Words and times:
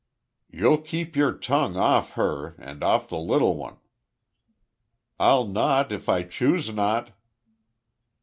"You'll 0.49 0.79
keep 0.79 1.15
your 1.15 1.31
tongue 1.31 1.75
off 1.77 2.13
her, 2.13 2.55
and 2.57 2.83
off 2.83 3.07
the 3.07 3.19
little 3.19 3.55
one!" 3.55 3.77
"I'll 5.19 5.45
not 5.45 5.91
if 5.91 6.09
I 6.09 6.23
choose 6.23 6.73
not!" 6.73 7.11